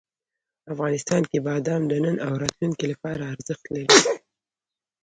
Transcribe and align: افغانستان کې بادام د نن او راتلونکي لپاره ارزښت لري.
افغانستان 0.73 1.21
کې 1.29 1.37
بادام 1.47 1.81
د 1.87 1.93
نن 2.05 2.15
او 2.27 2.33
راتلونکي 2.43 2.85
لپاره 2.93 3.29
ارزښت 3.33 3.65
لري. 3.75 3.97